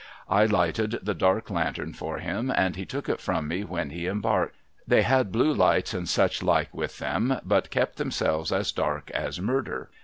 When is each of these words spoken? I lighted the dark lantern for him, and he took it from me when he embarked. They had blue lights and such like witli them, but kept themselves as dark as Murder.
I 0.31 0.45
lighted 0.47 0.97
the 1.03 1.13
dark 1.13 1.51
lantern 1.51 1.93
for 1.93 2.17
him, 2.17 2.51
and 2.55 2.75
he 2.75 2.87
took 2.87 3.07
it 3.07 3.21
from 3.21 3.47
me 3.47 3.63
when 3.63 3.91
he 3.91 4.07
embarked. 4.07 4.55
They 4.87 5.03
had 5.03 5.31
blue 5.31 5.53
lights 5.53 5.93
and 5.93 6.09
such 6.09 6.41
like 6.41 6.71
witli 6.71 6.97
them, 6.97 7.39
but 7.45 7.69
kept 7.69 7.97
themselves 7.97 8.51
as 8.51 8.71
dark 8.71 9.11
as 9.11 9.39
Murder. 9.39 9.91